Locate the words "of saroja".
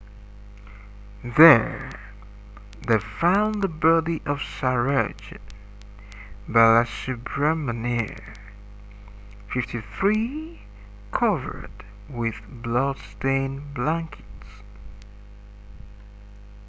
4.25-5.37